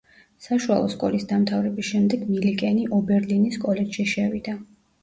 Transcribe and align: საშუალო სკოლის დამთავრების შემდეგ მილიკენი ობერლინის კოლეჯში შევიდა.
საშუალო 0.45 0.87
სკოლის 0.93 1.27
დამთავრების 1.33 1.91
შემდეგ 1.91 2.27
მილიკენი 2.33 2.89
ობერლინის 3.01 3.65
კოლეჯში 3.69 4.13
შევიდა. 4.17 4.61